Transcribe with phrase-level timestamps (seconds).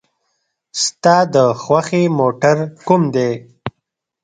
[0.83, 2.57] ستا د خوښې موټر
[2.87, 3.31] کوم دی؟